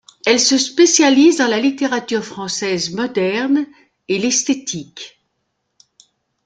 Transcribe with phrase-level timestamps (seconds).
[0.25, 3.67] Elle se spécialise dans la littérature française moderne
[4.07, 5.21] et l'esthétique.